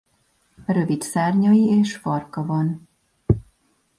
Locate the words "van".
2.45-2.89